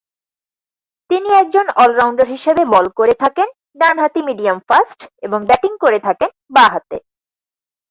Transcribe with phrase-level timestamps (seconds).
[1.09, 3.47] তিনি একজন অল-রাউন্ডার হিসেবে বল করে থাকেন
[3.79, 6.97] ডান-হাতি মিডিয়াম ফাস্ট এবং ব্যাটিং করে থাকেন বা-হাতে।